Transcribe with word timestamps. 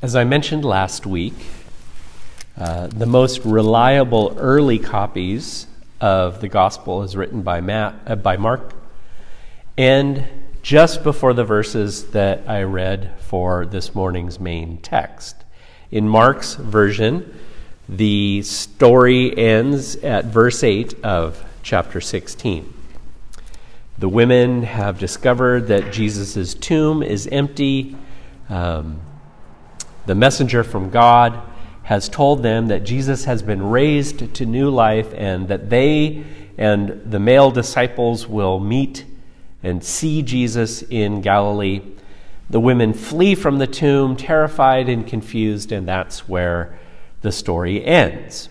As 0.00 0.14
I 0.14 0.22
mentioned 0.22 0.64
last 0.64 1.06
week, 1.06 1.34
uh, 2.56 2.86
the 2.86 3.04
most 3.04 3.44
reliable 3.44 4.32
early 4.38 4.78
copies 4.78 5.66
of 6.00 6.40
the 6.40 6.46
gospel 6.46 7.02
is 7.02 7.16
written 7.16 7.42
by, 7.42 7.60
Matt, 7.60 7.96
uh, 8.06 8.14
by 8.14 8.36
Mark, 8.36 8.74
and 9.76 10.24
just 10.62 11.02
before 11.02 11.34
the 11.34 11.42
verses 11.42 12.12
that 12.12 12.48
I 12.48 12.62
read 12.62 13.10
for 13.18 13.66
this 13.66 13.92
morning's 13.92 14.38
main 14.38 14.78
text. 14.78 15.34
In 15.90 16.08
Mark's 16.08 16.54
version, 16.54 17.36
the 17.88 18.42
story 18.42 19.36
ends 19.36 19.96
at 19.96 20.26
verse 20.26 20.62
8 20.62 20.94
of 21.02 21.44
chapter 21.64 22.00
16. 22.00 22.72
The 23.98 24.08
women 24.08 24.62
have 24.62 25.00
discovered 25.00 25.66
that 25.66 25.92
Jesus' 25.92 26.54
tomb 26.54 27.02
is 27.02 27.26
empty. 27.32 27.96
Um, 28.48 29.00
the 30.08 30.14
messenger 30.14 30.64
from 30.64 30.88
God 30.88 31.38
has 31.82 32.08
told 32.08 32.42
them 32.42 32.68
that 32.68 32.82
Jesus 32.82 33.26
has 33.26 33.42
been 33.42 33.62
raised 33.62 34.34
to 34.36 34.46
new 34.46 34.70
life 34.70 35.12
and 35.14 35.48
that 35.48 35.68
they 35.68 36.24
and 36.56 37.02
the 37.04 37.20
male 37.20 37.50
disciples 37.50 38.26
will 38.26 38.58
meet 38.58 39.04
and 39.62 39.84
see 39.84 40.22
Jesus 40.22 40.80
in 40.80 41.20
Galilee. 41.20 41.82
The 42.48 42.58
women 42.58 42.94
flee 42.94 43.34
from 43.34 43.58
the 43.58 43.66
tomb, 43.66 44.16
terrified 44.16 44.88
and 44.88 45.06
confused, 45.06 45.72
and 45.72 45.86
that's 45.86 46.26
where 46.26 46.78
the 47.20 47.30
story 47.30 47.84
ends. 47.84 48.48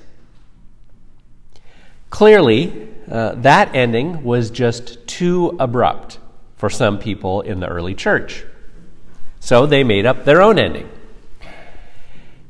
Clearly, 2.12 2.88
uh, 3.10 3.32
that 3.34 3.74
ending 3.74 4.24
was 4.24 4.52
just 4.52 5.08
too 5.08 5.58
abrupt 5.60 6.20
for 6.56 6.70
some 6.70 7.00
people 7.00 7.42
in 7.42 7.62
the 7.62 7.68
early 7.68 7.96
church. 7.96 8.46
So 9.40 9.66
they 9.66 9.84
made 9.84 10.06
up 10.06 10.24
their 10.24 10.44
own 10.44 10.60
ending. 10.60 10.88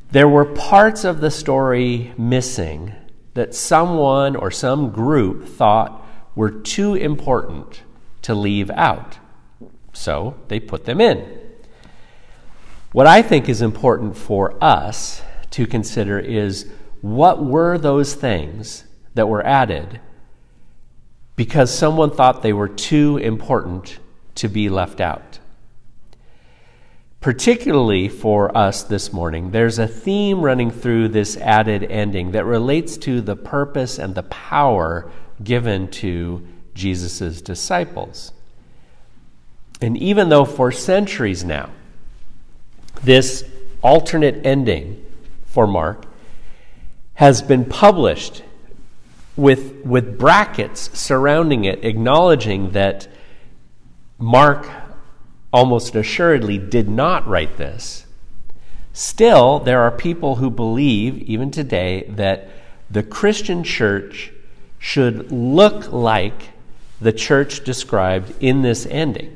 There 0.09 0.29
were 0.29 0.45
parts 0.45 1.03
of 1.03 1.20
the 1.20 1.31
story 1.31 2.13
missing 2.17 2.94
that 3.33 3.53
someone 3.53 4.36
or 4.36 4.49
some 4.52 4.91
group 4.91 5.47
thought 5.47 6.05
were 6.33 6.49
too 6.49 6.95
important 6.95 7.81
to 8.22 8.33
leave 8.33 8.69
out. 8.72 9.19
So 9.91 10.36
they 10.47 10.59
put 10.59 10.86
them 10.86 11.02
in. 11.02 11.27
What 12.94 13.05
I 13.05 13.22
think 13.22 13.49
is 13.49 13.61
important 13.61 14.16
for 14.16 14.58
us 14.64 15.22
to 15.52 15.67
consider 15.67 16.19
is 16.19 16.71
what 17.02 17.44
were 17.44 17.77
those 17.77 18.14
things 18.14 18.86
that 19.14 19.27
were 19.27 19.45
added 19.45 19.99
because 21.36 21.71
someone 21.71 22.11
thought 22.11 22.42
they 22.42 22.53
were 22.53 22.69
too 22.69 23.17
important 23.17 23.99
to 24.36 24.47
be 24.47 24.69
left 24.69 25.02
out? 25.02 25.39
Particularly 27.28 28.08
for 28.08 28.58
us 28.58 28.83
this 28.83 29.11
morning, 29.11 29.52
there's 29.52 29.80
a 29.80 29.86
theme 29.86 30.39
running 30.39 30.72
through 30.72 31.09
this 31.09 31.36
added 31.36 31.83
ending 31.83 32.31
that 32.31 32.45
relates 32.45 32.95
to 32.95 33.20
the 33.20 33.36
purpose 33.36 34.00
and 34.00 34.16
the 34.16 34.23
power 34.23 35.11
given 35.44 35.89
to 35.89 36.48
Jesus' 36.73 37.42
disciples. 37.42 38.31
And 39.81 39.98
even 39.98 40.30
though 40.30 40.45
for 40.45 40.72
centuries 40.72 41.44
now, 41.44 41.70
this 43.03 43.44
alternate 43.81 44.45
ending 44.45 45.05
for 45.48 45.67
Mark 45.67 46.05
has 47.16 47.42
been 47.42 47.66
published 47.66 48.42
with, 49.36 49.83
with 49.83 50.17
brackets 50.17 50.98
surrounding 50.98 51.66
it, 51.66 51.83
acknowledging 51.83 52.72
that 52.72 53.09
Mark 54.17 54.86
almost 55.52 55.95
assuredly 55.95 56.58
did 56.58 56.90
not 56.90 57.28
write 57.28 57.58
this, 57.58 58.06
still, 58.94 59.59
there 59.59 59.81
are 59.81 59.92
people 59.92 60.36
who 60.36 60.50
believe, 60.50 61.17
even 61.23 61.52
today, 61.52 62.04
that 62.09 62.50
the 62.89 63.04
Christian 63.04 63.64
church 63.64 64.31
should 64.80 65.31
look 65.31 65.92
like 65.92 66.50
the 66.99 67.14
church 67.14 67.64
described 67.64 68.33
in 68.39 68.61
this 68.61 68.86
ending. 68.88 69.33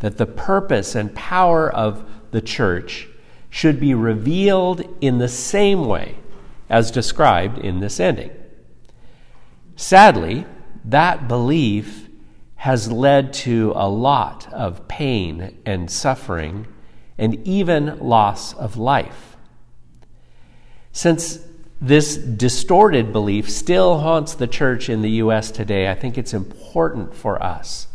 That 0.00 0.18
the 0.18 0.26
purpose 0.26 0.94
and 0.94 1.14
power 1.14 1.70
of 1.70 2.08
the 2.30 2.40
church 2.40 3.08
should 3.48 3.80
be 3.80 3.94
revealed 3.94 4.82
in 5.00 5.18
the 5.18 5.28
same 5.28 5.86
way 5.86 6.16
as 6.68 6.90
described 6.90 7.58
in 7.58 7.80
this 7.80 7.98
ending. 7.98 8.30
Sadly, 9.76 10.46
that 10.84 11.26
belief 11.26 12.08
has 12.60 12.92
led 12.92 13.32
to 13.32 13.72
a 13.74 13.88
lot 13.88 14.46
of 14.52 14.86
pain 14.86 15.56
and 15.64 15.90
suffering 15.90 16.66
and 17.16 17.34
even 17.48 17.98
loss 18.00 18.52
of 18.52 18.76
life. 18.76 19.34
Since 20.92 21.38
this 21.80 22.18
distorted 22.18 23.14
belief 23.14 23.48
still 23.48 24.00
haunts 24.00 24.34
the 24.34 24.46
church 24.46 24.90
in 24.90 25.00
the 25.00 25.08
U.S. 25.22 25.50
today, 25.50 25.90
I 25.90 25.94
think 25.94 26.18
it's 26.18 26.34
important 26.34 27.14
for 27.14 27.42
us 27.42 27.88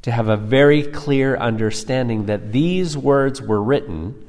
to 0.00 0.10
have 0.10 0.28
a 0.28 0.36
very 0.38 0.82
clear 0.82 1.36
understanding 1.36 2.24
that 2.24 2.52
these 2.52 2.96
words 2.96 3.42
were 3.42 3.62
written 3.62 4.26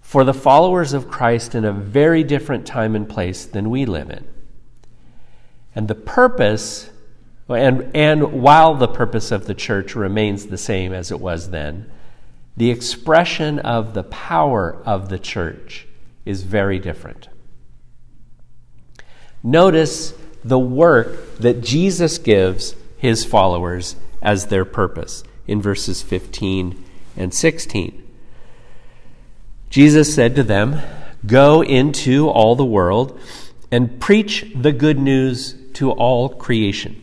for 0.00 0.24
the 0.24 0.34
followers 0.34 0.92
of 0.92 1.08
Christ 1.08 1.54
in 1.54 1.64
a 1.64 1.72
very 1.72 2.24
different 2.24 2.66
time 2.66 2.96
and 2.96 3.08
place 3.08 3.46
than 3.46 3.70
we 3.70 3.86
live 3.86 4.10
in. 4.10 4.26
And 5.72 5.86
the 5.86 5.94
purpose 5.94 6.90
and, 7.54 7.90
and 7.94 8.42
while 8.42 8.74
the 8.74 8.88
purpose 8.88 9.30
of 9.30 9.46
the 9.46 9.54
church 9.54 9.94
remains 9.94 10.46
the 10.46 10.58
same 10.58 10.92
as 10.92 11.10
it 11.10 11.20
was 11.20 11.50
then, 11.50 11.90
the 12.56 12.70
expression 12.70 13.58
of 13.60 13.94
the 13.94 14.02
power 14.02 14.82
of 14.84 15.08
the 15.08 15.18
church 15.18 15.86
is 16.26 16.42
very 16.42 16.78
different. 16.78 17.28
Notice 19.42 20.12
the 20.44 20.58
work 20.58 21.38
that 21.38 21.62
Jesus 21.62 22.18
gives 22.18 22.74
his 22.96 23.24
followers 23.24 23.96
as 24.20 24.46
their 24.46 24.64
purpose 24.64 25.24
in 25.46 25.62
verses 25.62 26.02
15 26.02 26.84
and 27.16 27.32
16. 27.32 28.04
Jesus 29.70 30.14
said 30.14 30.34
to 30.36 30.42
them, 30.42 30.80
Go 31.26 31.62
into 31.62 32.28
all 32.28 32.56
the 32.56 32.64
world 32.64 33.18
and 33.70 34.00
preach 34.00 34.46
the 34.54 34.72
good 34.72 34.98
news 34.98 35.54
to 35.74 35.90
all 35.92 36.28
creation. 36.28 37.02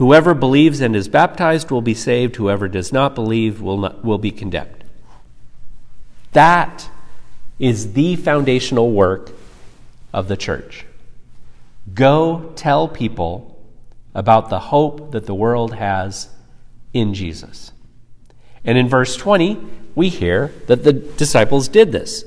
Whoever 0.00 0.32
believes 0.32 0.80
and 0.80 0.96
is 0.96 1.08
baptized 1.08 1.70
will 1.70 1.82
be 1.82 1.92
saved. 1.92 2.36
Whoever 2.36 2.68
does 2.68 2.90
not 2.90 3.14
believe 3.14 3.60
will, 3.60 3.76
not, 3.76 4.02
will 4.02 4.16
be 4.16 4.30
condemned. 4.30 4.82
That 6.32 6.88
is 7.58 7.92
the 7.92 8.16
foundational 8.16 8.92
work 8.92 9.30
of 10.14 10.26
the 10.26 10.38
church. 10.38 10.86
Go 11.92 12.50
tell 12.56 12.88
people 12.88 13.62
about 14.14 14.48
the 14.48 14.58
hope 14.58 15.12
that 15.12 15.26
the 15.26 15.34
world 15.34 15.74
has 15.74 16.30
in 16.94 17.12
Jesus. 17.12 17.72
And 18.64 18.78
in 18.78 18.88
verse 18.88 19.18
20, 19.18 19.58
we 19.94 20.08
hear 20.08 20.50
that 20.66 20.82
the 20.82 20.94
disciples 20.94 21.68
did 21.68 21.92
this. 21.92 22.24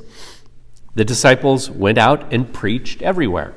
The 0.94 1.06
disciples 1.06 1.72
went 1.72 1.98
out 1.98 2.32
and 2.32 2.54
preached 2.54 3.02
everywhere. 3.02 3.56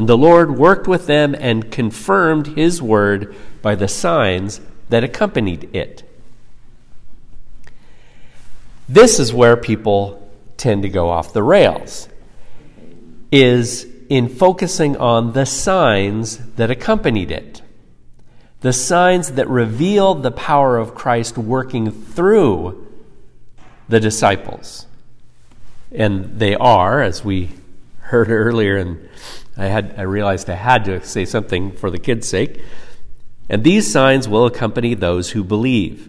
And 0.00 0.08
the 0.08 0.16
Lord 0.16 0.56
worked 0.56 0.88
with 0.88 1.06
them 1.06 1.36
and 1.38 1.70
confirmed 1.70 2.56
his 2.56 2.80
word 2.80 3.36
by 3.60 3.74
the 3.74 3.86
signs 3.86 4.58
that 4.88 5.04
accompanied 5.04 5.76
it. 5.76 6.02
This 8.88 9.20
is 9.20 9.34
where 9.34 9.58
people 9.58 10.26
tend 10.56 10.84
to 10.84 10.88
go 10.88 11.10
off 11.10 11.34
the 11.34 11.42
rails 11.42 12.08
is 13.30 13.86
in 14.08 14.30
focusing 14.30 14.96
on 14.96 15.34
the 15.34 15.44
signs 15.44 16.38
that 16.54 16.70
accompanied 16.70 17.30
it. 17.30 17.60
The 18.62 18.72
signs 18.72 19.32
that 19.32 19.50
revealed 19.50 20.22
the 20.22 20.30
power 20.30 20.78
of 20.78 20.94
Christ 20.94 21.36
working 21.36 21.90
through 21.90 22.88
the 23.90 24.00
disciples. 24.00 24.86
And 25.92 26.38
they 26.38 26.54
are, 26.54 27.02
as 27.02 27.22
we 27.22 27.50
heard 28.00 28.30
earlier 28.30 28.78
in 28.78 29.06
I 29.60 29.66
had 29.66 29.94
I 29.98 30.02
realized 30.02 30.48
I 30.48 30.54
had 30.54 30.86
to 30.86 31.04
say 31.04 31.26
something 31.26 31.72
for 31.72 31.90
the 31.90 31.98
kids' 31.98 32.26
sake. 32.26 32.62
And 33.50 33.62
these 33.62 33.92
signs 33.92 34.26
will 34.26 34.46
accompany 34.46 34.94
those 34.94 35.30
who 35.30 35.44
believe. 35.44 36.08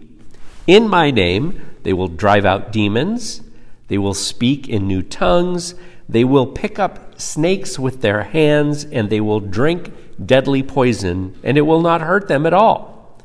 In 0.67 0.87
my 0.87 1.11
name 1.11 1.61
they 1.83 1.91
will 1.91 2.07
drive 2.07 2.45
out 2.45 2.71
demons, 2.71 3.41
they 3.89 3.97
will 3.97 4.13
speak 4.13 4.69
in 4.69 4.87
new 4.87 5.01
tongues, 5.01 5.75
they 6.07 6.23
will 6.23 6.47
pick 6.47 6.79
up 6.79 7.19
snakes 7.19 7.77
with 7.77 8.01
their 8.01 8.23
hands, 8.23 8.85
and 8.85 9.09
they 9.09 9.19
will 9.19 9.41
drink 9.41 9.91
deadly 10.23 10.63
poison, 10.63 11.37
and 11.43 11.57
it 11.57 11.61
will 11.61 11.81
not 11.81 12.01
hurt 12.01 12.27
them 12.29 12.45
at 12.45 12.53
all. 12.53 13.19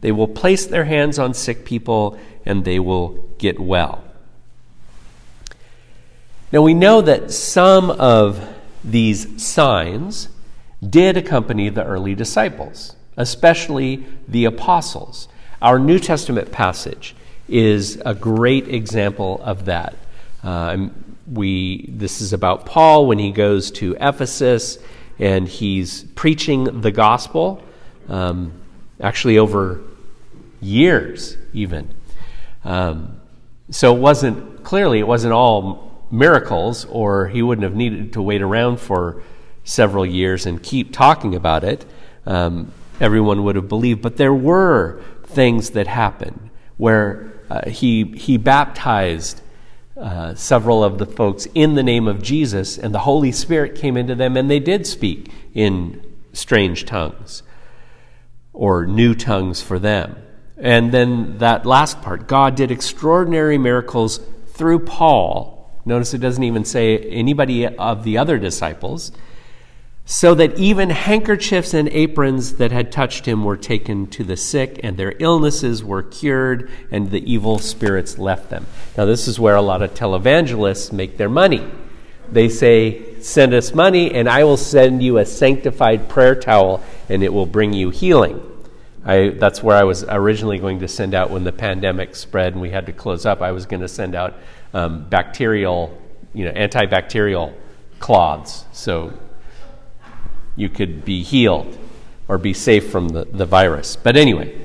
They 0.00 0.12
will 0.12 0.28
place 0.28 0.66
their 0.66 0.84
hands 0.84 1.18
on 1.18 1.32
sick 1.32 1.64
people, 1.64 2.18
and 2.44 2.64
they 2.64 2.78
will 2.78 3.30
get 3.38 3.58
well. 3.58 4.04
Now 6.52 6.62
we 6.62 6.74
know 6.74 7.00
that 7.00 7.30
some 7.30 7.90
of 7.90 8.46
these 8.84 9.42
signs 9.42 10.28
did 10.86 11.16
accompany 11.16 11.68
the 11.68 11.84
early 11.84 12.14
disciples, 12.14 12.96
especially 13.16 14.06
the 14.26 14.44
apostles. 14.46 15.28
Our 15.60 15.78
New 15.78 15.98
Testament 15.98 16.52
passage 16.52 17.14
is 17.48 18.00
a 18.06 18.14
great 18.14 18.68
example 18.68 19.40
of 19.42 19.66
that. 19.66 19.94
Uh, 20.42 20.88
we, 21.30 21.86
this 21.88 22.20
is 22.20 22.32
about 22.32 22.64
Paul 22.66 23.06
when 23.06 23.18
he 23.18 23.30
goes 23.30 23.70
to 23.72 23.96
Ephesus 24.00 24.78
and 25.18 25.46
he's 25.46 26.04
preaching 26.14 26.80
the 26.80 26.90
gospel, 26.90 27.62
um, 28.08 28.52
actually 29.00 29.38
over 29.38 29.80
years, 30.62 31.36
even. 31.52 31.92
Um, 32.64 33.20
so 33.70 33.94
it 33.94 34.00
wasn't, 34.00 34.64
clearly, 34.64 34.98
it 34.98 35.06
wasn't 35.06 35.34
all 35.34 35.89
miracles, 36.10 36.84
or 36.86 37.28
he 37.28 37.42
wouldn't 37.42 37.64
have 37.64 37.74
needed 37.74 38.12
to 38.14 38.22
wait 38.22 38.42
around 38.42 38.78
for 38.78 39.22
several 39.64 40.04
years 40.04 40.46
and 40.46 40.62
keep 40.62 40.92
talking 40.92 41.34
about 41.34 41.64
it. 41.64 41.84
Um, 42.26 42.72
everyone 43.00 43.44
would 43.44 43.56
have 43.56 43.68
believed. 43.68 44.02
But 44.02 44.16
there 44.16 44.34
were 44.34 45.02
things 45.24 45.70
that 45.70 45.86
happened 45.86 46.50
where 46.76 47.32
uh, 47.48 47.68
he, 47.68 48.04
he 48.04 48.36
baptized 48.36 49.42
uh, 49.96 50.34
several 50.34 50.82
of 50.82 50.98
the 50.98 51.06
folks 51.06 51.46
in 51.54 51.74
the 51.74 51.82
name 51.82 52.08
of 52.08 52.22
Jesus, 52.22 52.78
and 52.78 52.94
the 52.94 53.00
Holy 53.00 53.32
Spirit 53.32 53.74
came 53.74 53.96
into 53.96 54.14
them, 54.14 54.36
and 54.36 54.50
they 54.50 54.60
did 54.60 54.86
speak 54.86 55.30
in 55.52 56.02
strange 56.32 56.86
tongues 56.86 57.42
or 58.52 58.86
new 58.86 59.14
tongues 59.14 59.60
for 59.60 59.78
them. 59.78 60.16
And 60.56 60.92
then 60.92 61.38
that 61.38 61.64
last 61.64 62.02
part 62.02 62.26
God 62.26 62.54
did 62.54 62.70
extraordinary 62.70 63.58
miracles 63.58 64.20
through 64.48 64.80
Paul. 64.80 65.59
Notice 65.84 66.14
it 66.14 66.18
doesn't 66.18 66.42
even 66.42 66.64
say 66.64 66.98
anybody 66.98 67.66
of 67.66 68.04
the 68.04 68.18
other 68.18 68.38
disciples 68.38 69.12
so 70.10 70.34
that 70.34 70.58
even 70.58 70.90
handkerchiefs 70.90 71.72
and 71.72 71.88
aprons 71.90 72.54
that 72.54 72.72
had 72.72 72.90
touched 72.90 73.26
him 73.26 73.44
were 73.44 73.56
taken 73.56 74.08
to 74.08 74.24
the 74.24 74.36
sick, 74.36 74.80
and 74.82 74.96
their 74.96 75.14
illnesses 75.20 75.84
were 75.84 76.02
cured, 76.02 76.68
and 76.90 77.12
the 77.12 77.32
evil 77.32 77.60
spirits 77.60 78.18
left 78.18 78.50
them. 78.50 78.66
Now, 78.98 79.04
this 79.04 79.28
is 79.28 79.38
where 79.38 79.54
a 79.54 79.62
lot 79.62 79.82
of 79.82 79.94
televangelists 79.94 80.92
make 80.92 81.16
their 81.16 81.28
money. 81.28 81.64
They 82.28 82.48
say, 82.48 83.20
Send 83.20 83.54
us 83.54 83.72
money, 83.72 84.12
and 84.12 84.28
I 84.28 84.42
will 84.42 84.56
send 84.56 85.00
you 85.00 85.18
a 85.18 85.24
sanctified 85.24 86.08
prayer 86.08 86.34
towel, 86.34 86.82
and 87.08 87.22
it 87.22 87.32
will 87.32 87.46
bring 87.46 87.72
you 87.72 87.90
healing. 87.90 88.42
I, 89.04 89.30
that's 89.30 89.62
where 89.62 89.76
I 89.76 89.84
was 89.84 90.04
originally 90.04 90.58
going 90.58 90.80
to 90.80 90.88
send 90.88 91.14
out 91.14 91.30
when 91.30 91.44
the 91.44 91.52
pandemic 91.52 92.14
spread 92.14 92.52
and 92.52 92.60
we 92.60 92.70
had 92.70 92.86
to 92.86 92.92
close 92.92 93.24
up. 93.24 93.40
I 93.40 93.52
was 93.52 93.66
going 93.66 93.80
to 93.80 93.88
send 93.88 94.14
out 94.14 94.34
um, 94.74 95.08
bacterial, 95.08 95.98
you 96.34 96.44
know, 96.44 96.52
antibacterial 96.52 97.54
cloths. 97.98 98.64
So 98.72 99.12
you 100.56 100.68
could 100.68 101.04
be 101.04 101.22
healed 101.22 101.78
or 102.28 102.38
be 102.38 102.52
safe 102.52 102.90
from 102.90 103.08
the, 103.08 103.24
the 103.24 103.46
virus. 103.46 103.96
But 103.96 104.16
anyway, 104.16 104.56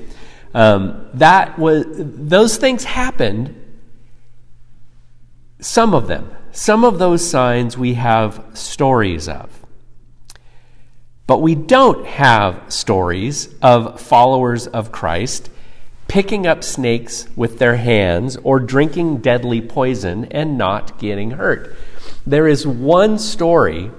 um, 0.54 1.08
that 1.14 1.58
was 1.58 1.84
those 1.88 2.56
things 2.58 2.84
happened. 2.84 3.54
Some 5.60 5.94
of 5.94 6.06
them, 6.06 6.30
some 6.52 6.84
of 6.84 6.98
those 6.98 7.28
signs 7.28 7.78
we 7.78 7.94
have 7.94 8.44
stories 8.52 9.28
of. 9.28 9.65
But 11.26 11.42
we 11.42 11.54
don't 11.54 12.06
have 12.06 12.62
stories 12.68 13.52
of 13.60 14.00
followers 14.00 14.66
of 14.66 14.92
Christ 14.92 15.50
picking 16.08 16.46
up 16.46 16.62
snakes 16.62 17.26
with 17.34 17.58
their 17.58 17.76
hands 17.76 18.36
or 18.44 18.60
drinking 18.60 19.18
deadly 19.18 19.60
poison 19.60 20.26
and 20.26 20.56
not 20.56 20.98
getting 20.98 21.32
hurt. 21.32 21.74
There 22.26 22.46
is 22.46 22.66
one 22.66 23.18
story 23.18 23.90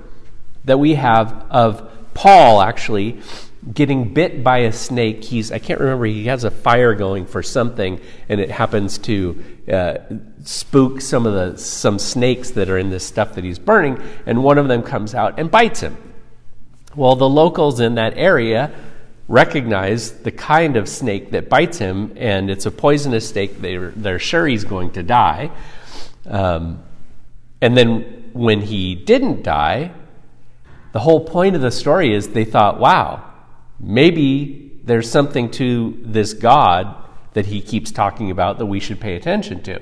that 0.63 0.79
we 0.79 0.95
have 0.95 1.45
of 1.49 1.89
Paul 2.13 2.61
actually 2.61 3.19
getting 3.73 4.13
bit 4.13 4.43
by 4.43 4.59
a 4.59 4.71
snake. 4.71 5.23
He's, 5.23 5.51
I 5.51 5.59
can't 5.59 5.79
remember, 5.81 6.05
he 6.05 6.25
has 6.25 6.45
a 6.45 6.51
fire 6.51 6.93
going 6.93 7.25
for 7.25 7.43
something, 7.43 7.99
and 8.29 8.39
it 8.39 8.49
happens 8.49 8.97
to 8.99 9.43
uh, 9.71 9.97
spook 10.43 11.01
some 11.01 11.25
of 11.25 11.33
the, 11.33 11.57
some 11.57 11.99
snakes 11.99 12.51
that 12.51 12.69
are 12.69 12.77
in 12.77 12.89
this 12.89 13.05
stuff 13.05 13.35
that 13.35 13.43
he's 13.43 13.59
burning, 13.59 14.01
and 14.25 14.43
one 14.43 14.57
of 14.57 14.69
them 14.69 14.83
comes 14.83 15.13
out 15.13 15.37
and 15.37 15.51
bites 15.51 15.81
him. 15.81 15.97
Well, 16.97 17.15
the 17.15 17.29
locals 17.29 17.79
in 17.79 17.93
that 17.95 18.17
area 18.17 18.71
recognize 19.27 20.13
the 20.13 20.31
kind 20.31 20.75
of 20.75 20.89
snake 20.89 21.29
that 21.29 21.47
bites 21.47 21.77
him, 21.77 22.13
and 22.15 22.49
it's 22.49 22.65
a 22.65 22.71
poisonous 22.71 23.29
snake. 23.29 23.61
They're, 23.61 23.91
they're 23.91 24.17
sure 24.17 24.47
he's 24.47 24.63
going 24.63 24.89
to 24.93 25.03
die. 25.03 25.51
Um, 26.25 26.81
and 27.61 27.77
then 27.77 28.31
when 28.33 28.61
he 28.61 28.95
didn't 28.95 29.43
die, 29.43 29.91
the 30.91 30.99
whole 30.99 31.23
point 31.23 31.55
of 31.55 31.61
the 31.61 31.69
story 31.69 32.15
is 32.15 32.29
they 32.29 32.45
thought, 32.45 32.79
wow, 32.79 33.31
maybe 33.79 34.79
there's 34.83 35.07
something 35.07 35.51
to 35.51 35.99
this 36.01 36.33
God 36.33 36.95
that 37.33 37.45
he 37.45 37.61
keeps 37.61 37.91
talking 37.91 38.31
about 38.31 38.57
that 38.57 38.65
we 38.65 38.79
should 38.79 38.99
pay 38.99 39.15
attention 39.15 39.61
to. 39.63 39.79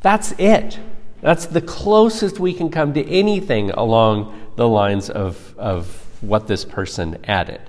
That's 0.00 0.32
it. 0.38 0.78
That's 1.20 1.46
the 1.46 1.60
closest 1.60 2.40
we 2.40 2.52
can 2.54 2.70
come 2.70 2.94
to 2.94 3.06
anything 3.06 3.70
along 3.70 4.50
the 4.56 4.68
lines 4.68 5.10
of, 5.10 5.54
of 5.58 6.06
what 6.20 6.46
this 6.46 6.64
person 6.64 7.18
added. 7.24 7.60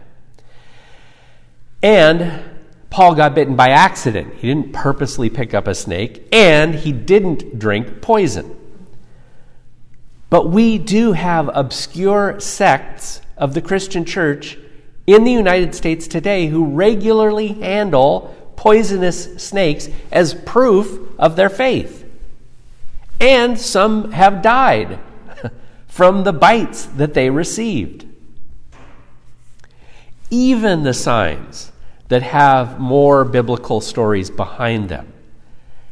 And 1.83 2.43
Paul 2.89 3.15
got 3.15 3.35
bitten 3.35 3.55
by 3.55 3.69
accident. 3.69 4.35
He 4.35 4.47
didn't 4.47 4.73
purposely 4.73 5.29
pick 5.29 5.53
up 5.53 5.67
a 5.67 5.73
snake, 5.73 6.27
and 6.31 6.75
he 6.75 6.91
didn't 6.91 7.57
drink 7.57 8.01
poison. 8.01 8.57
But 10.29 10.49
we 10.49 10.77
do 10.77 11.13
have 11.13 11.49
obscure 11.53 12.39
sects 12.39 13.21
of 13.37 13.53
the 13.53 13.61
Christian 13.61 14.05
church 14.05 14.57
in 15.07 15.23
the 15.23 15.31
United 15.31 15.75
States 15.75 16.07
today 16.07 16.47
who 16.47 16.65
regularly 16.65 17.49
handle 17.49 18.35
poisonous 18.55 19.35
snakes 19.43 19.89
as 20.11 20.33
proof 20.33 20.99
of 21.17 21.35
their 21.35 21.49
faith. 21.49 22.00
And 23.21 23.57
some 23.59 24.11
have 24.13 24.41
died 24.41 24.99
from 25.87 26.23
the 26.23 26.33
bites 26.33 26.87
that 26.87 27.13
they 27.13 27.29
received. 27.29 28.07
Even 30.31 30.81
the 30.81 30.93
signs 30.93 31.71
that 32.07 32.23
have 32.23 32.79
more 32.79 33.23
biblical 33.23 33.79
stories 33.79 34.31
behind 34.31 34.89
them 34.89 35.13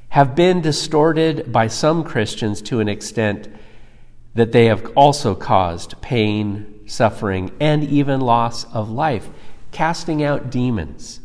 have 0.09 0.35
been 0.35 0.59
distorted 0.59 1.51
by 1.51 1.67
some 1.67 2.03
Christians 2.03 2.63
to 2.63 2.79
an 2.79 2.89
extent 2.89 3.47
that 4.33 4.51
they 4.51 4.65
have 4.65 4.91
also 4.95 5.35
caused 5.35 6.01
pain, 6.01 6.81
suffering, 6.87 7.51
and 7.59 7.83
even 7.83 8.21
loss 8.21 8.65
of 8.73 8.89
life. 8.89 9.29
Casting 9.71 10.23
out 10.23 10.49
demons 10.49 11.19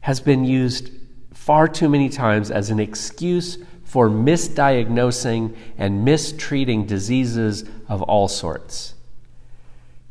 has 0.00 0.20
been 0.20 0.44
used 0.44 0.90
far 1.32 1.68
too 1.68 1.88
many 1.88 2.08
times 2.08 2.50
as 2.50 2.70
an 2.70 2.80
excuse 2.80 3.58
for 3.88 4.10
misdiagnosing 4.10 5.56
and 5.78 6.04
mistreating 6.04 6.84
diseases 6.84 7.64
of 7.88 8.02
all 8.02 8.28
sorts. 8.28 8.92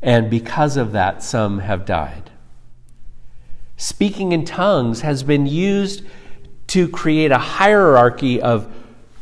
And 0.01 0.31
because 0.31 0.77
of 0.77 0.93
that, 0.93 1.22
some 1.22 1.60
have 1.60 1.86
died. 1.86 2.31
Speaking 3.75 4.31
in 4.31 4.46
tongues 4.46 5.01
has 5.01 5.22
been 5.22 5.46
used 5.46 6.03
to 6.67 6.89
create 6.89 7.31
a 7.31 7.38
hierarchy 7.38 8.41
of 8.41 8.74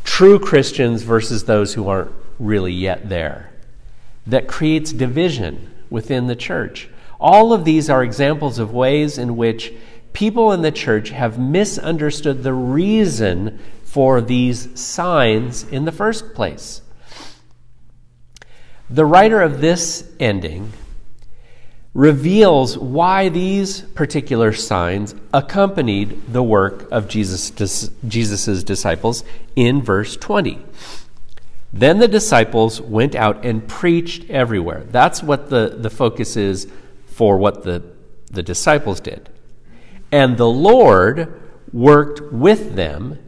true 0.06 0.40
Christians 0.40 1.04
versus 1.04 1.44
those 1.44 1.74
who 1.74 1.90
aren't 1.90 2.14
really 2.40 2.72
yet 2.72 3.10
there, 3.10 3.52
that 4.26 4.48
creates 4.48 4.94
division 4.94 5.70
within 5.90 6.28
the 6.28 6.36
church. 6.36 6.88
All 7.20 7.52
of 7.52 7.66
these 7.66 7.90
are 7.90 8.02
examples 8.02 8.58
of 8.58 8.74
ways 8.74 9.18
in 9.18 9.36
which 9.36 9.74
people 10.14 10.54
in 10.54 10.62
the 10.62 10.72
church 10.72 11.10
have 11.10 11.38
misunderstood 11.38 12.42
the 12.42 12.54
reason 12.54 13.60
for 13.96 14.20
these 14.20 14.78
signs 14.78 15.64
in 15.64 15.86
the 15.86 15.92
first 15.92 16.34
place. 16.34 16.82
The 18.90 19.06
writer 19.06 19.42
of 19.42 19.62
this 19.62 20.12
ending 20.20 20.74
reveals 21.94 22.78
why 22.78 23.30
these 23.30 23.80
particular 23.80 24.52
signs 24.52 25.16
accompanied 25.34 26.34
the 26.34 26.44
work 26.44 26.92
of 26.92 27.08
Jesus' 27.08 27.90
Jesus's 28.06 28.66
disciples 28.66 29.24
in 29.56 29.82
verse 29.82 30.18
20. 30.18 30.60
Then 31.72 32.00
the 32.00 32.10
disciples 32.10 32.82
went 32.82 33.16
out 33.16 33.46
and 33.46 33.66
preached 33.66 34.30
everywhere. 34.30 34.84
That's 34.92 35.24
what 35.24 35.50
the, 35.50 35.74
the 35.80 35.90
focus 35.90 36.36
is 36.36 36.68
for 37.06 37.38
what 37.38 37.64
the, 37.64 37.82
the 38.30 38.44
disciples 38.44 39.00
did. 39.00 39.30
And 40.12 40.36
the 40.36 40.50
Lord 40.50 41.42
worked 41.72 42.20
with 42.34 42.76
them 42.76 43.20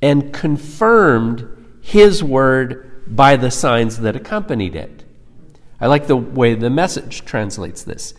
and 0.00 0.32
confirmed 0.32 1.48
his 1.80 2.22
word 2.22 3.04
by 3.06 3.36
the 3.36 3.50
signs 3.50 4.00
that 4.00 4.16
accompanied 4.16 4.76
it. 4.76 5.04
I 5.80 5.86
like 5.86 6.06
the 6.06 6.16
way 6.16 6.54
the 6.54 6.70
message 6.70 7.24
translates 7.24 7.82
this. 7.82 8.14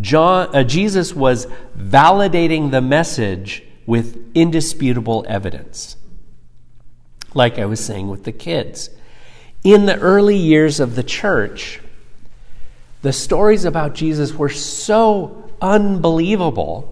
John, 0.00 0.54
uh, 0.54 0.64
Jesus 0.64 1.14
was 1.14 1.46
validating 1.78 2.70
the 2.70 2.80
message 2.80 3.62
with 3.86 4.32
indisputable 4.34 5.24
evidence. 5.28 5.96
Like 7.34 7.58
I 7.58 7.66
was 7.66 7.80
saying 7.84 8.08
with 8.08 8.24
the 8.24 8.32
kids. 8.32 8.90
In 9.62 9.86
the 9.86 9.98
early 9.98 10.36
years 10.36 10.80
of 10.80 10.94
the 10.94 11.02
church, 11.02 11.80
the 13.02 13.12
stories 13.12 13.64
about 13.64 13.94
Jesus 13.94 14.34
were 14.34 14.48
so 14.48 15.50
unbelievable 15.60 16.90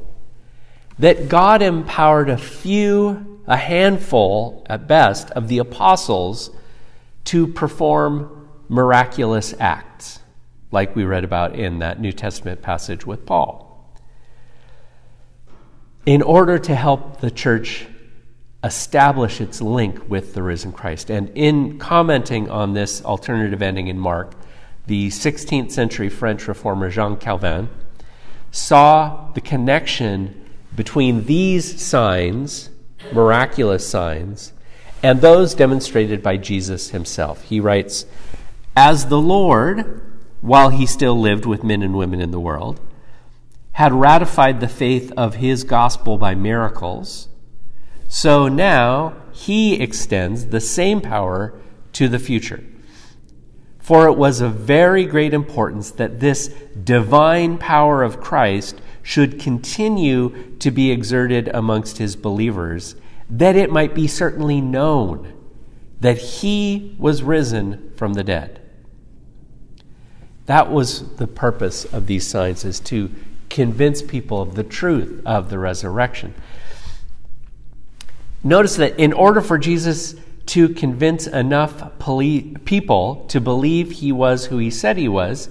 that 0.98 1.28
God 1.28 1.62
empowered 1.62 2.30
a 2.30 2.38
few 2.38 3.31
a 3.46 3.56
handful, 3.56 4.64
at 4.68 4.86
best, 4.86 5.30
of 5.30 5.48
the 5.48 5.58
apostles 5.58 6.50
to 7.24 7.46
perform 7.46 8.48
miraculous 8.68 9.54
acts, 9.58 10.20
like 10.70 10.96
we 10.96 11.04
read 11.04 11.24
about 11.24 11.54
in 11.54 11.80
that 11.80 12.00
New 12.00 12.12
Testament 12.12 12.62
passage 12.62 13.06
with 13.06 13.26
Paul. 13.26 13.68
In 16.06 16.22
order 16.22 16.58
to 16.58 16.74
help 16.74 17.20
the 17.20 17.30
church 17.30 17.86
establish 18.64 19.40
its 19.40 19.60
link 19.60 20.08
with 20.08 20.34
the 20.34 20.42
risen 20.42 20.72
Christ. 20.72 21.10
And 21.10 21.30
in 21.30 21.78
commenting 21.78 22.48
on 22.48 22.74
this 22.74 23.04
alternative 23.04 23.60
ending 23.60 23.88
in 23.88 23.98
Mark, 23.98 24.34
the 24.86 25.08
16th 25.08 25.72
century 25.72 26.08
French 26.08 26.46
reformer 26.46 26.90
Jean 26.90 27.16
Calvin 27.16 27.68
saw 28.50 29.30
the 29.32 29.40
connection 29.40 30.50
between 30.76 31.24
these 31.24 31.80
signs, 31.80 32.70
miraculous 33.12 33.88
signs, 33.88 34.52
and 35.02 35.20
those 35.20 35.54
demonstrated 35.54 36.22
by 36.22 36.36
Jesus 36.36 36.90
himself. 36.90 37.42
He 37.42 37.60
writes, 37.60 38.06
As 38.76 39.06
the 39.06 39.20
Lord, 39.20 40.02
while 40.40 40.70
he 40.70 40.86
still 40.86 41.18
lived 41.18 41.46
with 41.46 41.64
men 41.64 41.82
and 41.82 41.94
women 41.94 42.20
in 42.20 42.30
the 42.30 42.40
world, 42.40 42.80
had 43.72 43.92
ratified 43.92 44.60
the 44.60 44.68
faith 44.68 45.12
of 45.16 45.36
his 45.36 45.64
gospel 45.64 46.18
by 46.18 46.34
miracles, 46.34 47.28
so 48.08 48.46
now 48.46 49.16
he 49.32 49.80
extends 49.80 50.46
the 50.46 50.60
same 50.60 51.00
power 51.00 51.54
to 51.94 52.08
the 52.08 52.18
future. 52.18 52.62
For 53.78 54.06
it 54.06 54.16
was 54.16 54.40
of 54.40 54.54
very 54.54 55.06
great 55.06 55.34
importance 55.34 55.90
that 55.92 56.20
this 56.20 56.48
divine 56.84 57.58
power 57.58 58.02
of 58.02 58.20
Christ 58.20 58.80
should 59.02 59.40
continue 59.40 60.56
to 60.58 60.70
be 60.70 60.90
exerted 60.90 61.48
amongst 61.48 61.98
his 61.98 62.16
believers, 62.16 62.94
that 63.28 63.56
it 63.56 63.70
might 63.70 63.94
be 63.94 64.06
certainly 64.06 64.60
known 64.60 65.32
that 66.00 66.18
he 66.18 66.94
was 66.98 67.22
risen 67.22 67.92
from 67.96 68.14
the 68.14 68.24
dead. 68.24 68.60
That 70.46 70.70
was 70.70 71.16
the 71.16 71.26
purpose 71.26 71.84
of 71.84 72.06
these 72.06 72.26
signs, 72.26 72.64
is 72.64 72.80
to 72.80 73.10
convince 73.48 74.02
people 74.02 74.40
of 74.40 74.54
the 74.54 74.64
truth 74.64 75.22
of 75.24 75.50
the 75.50 75.58
resurrection. 75.58 76.34
Notice 78.42 78.76
that 78.76 78.98
in 78.98 79.12
order 79.12 79.40
for 79.40 79.58
Jesus 79.58 80.16
to 80.46 80.70
convince 80.70 81.26
enough 81.28 81.98
people 82.64 83.24
to 83.28 83.40
believe 83.40 83.92
he 83.92 84.10
was 84.10 84.46
who 84.46 84.58
he 84.58 84.70
said 84.70 84.96
he 84.96 85.08
was, 85.08 85.48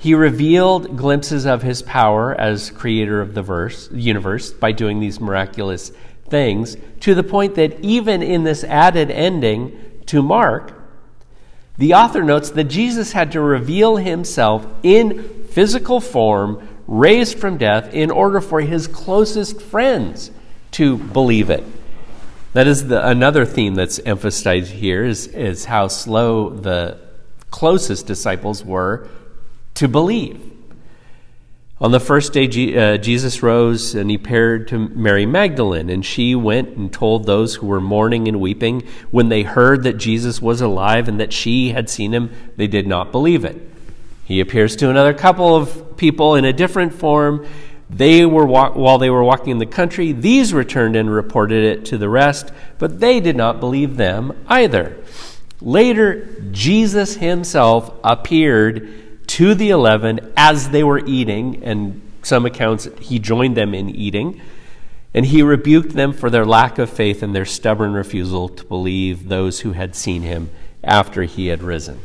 he 0.00 0.14
revealed 0.14 0.96
glimpses 0.96 1.44
of 1.44 1.60
his 1.60 1.82
power 1.82 2.34
as 2.34 2.70
creator 2.70 3.20
of 3.20 3.34
the 3.34 3.42
verse, 3.42 3.90
universe 3.92 4.50
by 4.50 4.72
doing 4.72 4.98
these 4.98 5.20
miraculous 5.20 5.92
things 6.26 6.78
to 7.00 7.14
the 7.14 7.22
point 7.22 7.54
that 7.56 7.78
even 7.80 8.22
in 8.22 8.42
this 8.42 8.64
added 8.64 9.10
ending 9.10 9.78
to 10.06 10.22
Mark, 10.22 10.72
the 11.76 11.92
author 11.92 12.22
notes 12.22 12.48
that 12.52 12.64
Jesus 12.64 13.12
had 13.12 13.32
to 13.32 13.42
reveal 13.42 13.96
himself 13.96 14.66
in 14.82 15.44
physical 15.50 16.00
form, 16.00 16.66
raised 16.86 17.38
from 17.38 17.58
death, 17.58 17.92
in 17.92 18.10
order 18.10 18.40
for 18.40 18.62
his 18.62 18.86
closest 18.86 19.60
friends 19.60 20.30
to 20.70 20.96
believe 20.96 21.50
it. 21.50 21.62
That 22.54 22.66
is 22.66 22.88
the, 22.88 23.06
another 23.06 23.44
theme 23.44 23.74
that's 23.74 24.00
emphasized 24.06 24.72
here 24.72 25.04
is, 25.04 25.26
is 25.26 25.66
how 25.66 25.88
slow 25.88 26.48
the 26.48 26.98
closest 27.50 28.06
disciples 28.06 28.64
were 28.64 29.06
to 29.74 29.88
believe. 29.88 30.50
On 31.80 31.92
the 31.92 32.00
first 32.00 32.34
day, 32.34 32.44
uh, 32.76 32.98
Jesus 32.98 33.42
rose 33.42 33.94
and 33.94 34.10
he 34.10 34.16
appeared 34.16 34.68
to 34.68 34.78
Mary 34.78 35.24
Magdalene, 35.24 35.88
and 35.88 36.04
she 36.04 36.34
went 36.34 36.76
and 36.76 36.92
told 36.92 37.24
those 37.24 37.54
who 37.54 37.66
were 37.66 37.80
mourning 37.80 38.28
and 38.28 38.38
weeping. 38.38 38.82
When 39.10 39.30
they 39.30 39.44
heard 39.44 39.84
that 39.84 39.96
Jesus 39.96 40.42
was 40.42 40.60
alive 40.60 41.08
and 41.08 41.18
that 41.20 41.32
she 41.32 41.70
had 41.70 41.88
seen 41.88 42.12
him, 42.12 42.30
they 42.56 42.66
did 42.66 42.86
not 42.86 43.12
believe 43.12 43.46
it. 43.46 43.66
He 44.26 44.40
appears 44.40 44.76
to 44.76 44.90
another 44.90 45.14
couple 45.14 45.56
of 45.56 45.96
people 45.96 46.34
in 46.34 46.44
a 46.44 46.52
different 46.52 46.92
form, 46.92 47.46
they 47.88 48.24
were 48.24 48.46
while 48.46 48.98
they 48.98 49.10
were 49.10 49.24
walking 49.24 49.50
in 49.50 49.58
the 49.58 49.66
country, 49.66 50.12
these 50.12 50.54
returned 50.54 50.94
and 50.94 51.12
reported 51.12 51.64
it 51.64 51.86
to 51.86 51.98
the 51.98 52.08
rest, 52.08 52.52
but 52.78 53.00
they 53.00 53.18
did 53.18 53.36
not 53.36 53.58
believe 53.58 53.96
them 53.96 54.44
either. 54.46 54.96
Later, 55.60 56.26
Jesus 56.52 57.16
himself 57.16 57.92
appeared 58.04 59.09
to 59.30 59.54
the 59.54 59.70
eleven 59.70 60.32
as 60.36 60.70
they 60.70 60.82
were 60.82 60.98
eating, 61.06 61.62
and 61.62 62.02
some 62.20 62.44
accounts 62.44 62.88
he 62.98 63.20
joined 63.20 63.56
them 63.56 63.74
in 63.74 63.88
eating, 63.88 64.40
and 65.14 65.24
he 65.24 65.40
rebuked 65.40 65.92
them 65.92 66.12
for 66.12 66.30
their 66.30 66.44
lack 66.44 66.78
of 66.78 66.90
faith 66.90 67.22
and 67.22 67.32
their 67.32 67.44
stubborn 67.44 67.92
refusal 67.92 68.48
to 68.48 68.64
believe 68.64 69.28
those 69.28 69.60
who 69.60 69.70
had 69.70 69.94
seen 69.94 70.22
him 70.22 70.50
after 70.82 71.22
he 71.22 71.46
had 71.46 71.62
risen. 71.62 72.00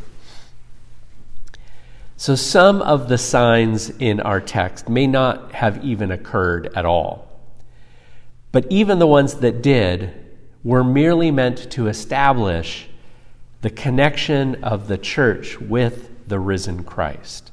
So, 2.15 2.35
some 2.35 2.83
of 2.83 3.09
the 3.09 3.17
signs 3.17 3.89
in 3.89 4.19
our 4.19 4.39
text 4.39 4.87
may 4.87 5.07
not 5.07 5.51
have 5.53 5.83
even 5.83 6.11
occurred 6.11 6.71
at 6.75 6.85
all. 6.85 7.27
But 8.51 8.67
even 8.69 8.99
the 8.99 9.07
ones 9.07 9.33
that 9.37 9.63
did 9.63 10.13
were 10.63 10.83
merely 10.83 11.31
meant 11.31 11.71
to 11.71 11.87
establish 11.87 12.87
the 13.61 13.71
connection 13.71 14.63
of 14.63 14.87
the 14.87 14.99
church 14.99 15.59
with 15.59 16.11
the 16.27 16.39
risen 16.39 16.83
Christ. 16.83 17.51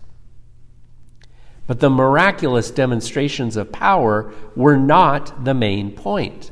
But 1.66 1.80
the 1.80 1.90
miraculous 1.90 2.70
demonstrations 2.70 3.56
of 3.56 3.72
power 3.72 4.32
were 4.56 4.76
not 4.76 5.44
the 5.44 5.54
main 5.54 5.92
point. 5.92 6.50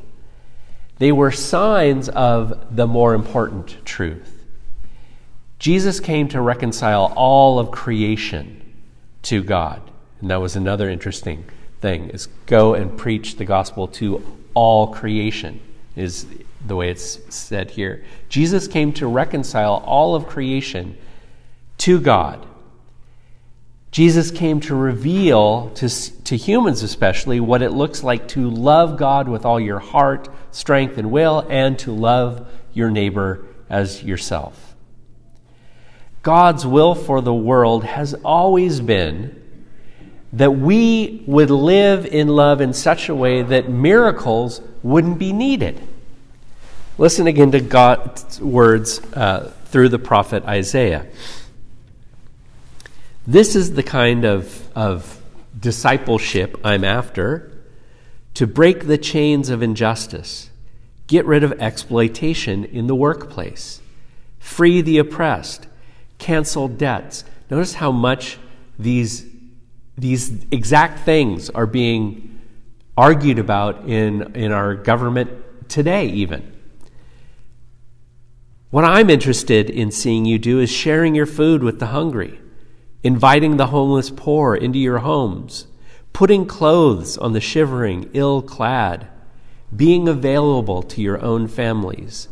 They 0.97 1.11
were 1.11 1.31
signs 1.31 2.09
of 2.09 2.75
the 2.75 2.87
more 2.87 3.13
important 3.13 3.83
truth. 3.85 4.45
Jesus 5.59 5.99
came 5.99 6.27
to 6.29 6.41
reconcile 6.41 7.13
all 7.15 7.59
of 7.59 7.71
creation 7.71 8.61
to 9.23 9.43
God. 9.43 9.81
And 10.21 10.29
that 10.29 10.41
was 10.41 10.55
another 10.55 10.89
interesting 10.89 11.45
thing 11.81 12.09
is 12.09 12.27
go 12.45 12.73
and 12.73 12.97
preach 12.97 13.35
the 13.35 13.45
gospel 13.45 13.87
to 13.87 14.23
all 14.53 14.87
creation 14.87 15.59
is 15.95 16.25
the 16.65 16.75
way 16.75 16.89
it's 16.89 17.19
said 17.33 17.71
here. 17.71 18.03
Jesus 18.29 18.67
came 18.67 18.93
to 18.93 19.07
reconcile 19.07 19.83
all 19.85 20.15
of 20.15 20.27
creation 20.27 20.97
to 21.81 21.99
God. 21.99 22.45
Jesus 23.89 24.31
came 24.31 24.59
to 24.61 24.75
reveal 24.75 25.71
to, 25.71 25.89
to 26.23 26.37
humans, 26.37 26.83
especially, 26.83 27.39
what 27.39 27.61
it 27.61 27.71
looks 27.71 28.03
like 28.03 28.27
to 28.29 28.49
love 28.49 28.97
God 28.97 29.27
with 29.27 29.45
all 29.45 29.59
your 29.59 29.79
heart, 29.79 30.29
strength, 30.51 30.97
and 30.97 31.11
will, 31.11 31.45
and 31.49 31.77
to 31.79 31.91
love 31.91 32.47
your 32.73 32.89
neighbor 32.89 33.45
as 33.69 34.03
yourself. 34.03 34.75
God's 36.21 36.65
will 36.67 36.93
for 36.93 37.19
the 37.19 37.33
world 37.33 37.83
has 37.83 38.13
always 38.23 38.79
been 38.79 39.37
that 40.33 40.51
we 40.51 41.23
would 41.25 41.49
live 41.49 42.05
in 42.05 42.27
love 42.27 42.61
in 42.61 42.73
such 42.73 43.09
a 43.09 43.15
way 43.15 43.41
that 43.41 43.69
miracles 43.69 44.61
wouldn't 44.83 45.17
be 45.17 45.33
needed. 45.33 45.81
Listen 46.97 47.27
again 47.27 47.51
to 47.51 47.59
God's 47.59 48.39
words 48.39 49.01
uh, 49.13 49.51
through 49.65 49.89
the 49.89 49.99
prophet 49.99 50.45
Isaiah. 50.45 51.07
This 53.31 53.55
is 53.55 53.75
the 53.75 53.83
kind 53.83 54.25
of, 54.25 54.69
of 54.75 55.21
discipleship 55.57 56.59
I'm 56.65 56.83
after. 56.83 57.49
To 58.33 58.45
break 58.45 58.87
the 58.87 58.97
chains 58.97 59.49
of 59.49 59.63
injustice, 59.63 60.49
get 61.07 61.25
rid 61.25 61.41
of 61.41 61.53
exploitation 61.53 62.65
in 62.65 62.87
the 62.87 62.95
workplace, 62.95 63.79
free 64.37 64.81
the 64.81 64.97
oppressed. 64.97 65.67
Cancel 66.17 66.67
debts. 66.67 67.23
Notice 67.49 67.75
how 67.75 67.93
much 67.93 68.37
these, 68.77 69.25
these 69.97 70.45
exact 70.51 71.05
things 71.05 71.49
are 71.51 71.65
being 71.65 72.37
argued 72.97 73.39
about 73.39 73.87
in, 73.87 74.35
in 74.35 74.51
our 74.51 74.75
government 74.75 75.69
today, 75.69 76.07
even. 76.07 76.51
What 78.71 78.83
I'm 78.83 79.09
interested 79.09 79.69
in 79.69 79.89
seeing 79.89 80.25
you 80.25 80.37
do 80.37 80.59
is 80.59 80.69
sharing 80.69 81.15
your 81.15 81.25
food 81.25 81.63
with 81.63 81.79
the 81.79 81.87
hungry, 81.87 82.37
inviting 83.03 83.57
the 83.57 83.67
homeless 83.67 84.09
poor 84.09 84.55
into 84.55 84.79
your 84.79 84.99
homes, 84.99 85.67
putting 86.13 86.45
clothes 86.45 87.17
on 87.17 87.33
the 87.33 87.41
shivering, 87.41 88.09
ill 88.13 88.41
clad, 88.41 89.07
being 89.75 90.07
available 90.07 90.83
to 90.83 91.01
your 91.01 91.21
own 91.21 91.47
families 91.47 92.27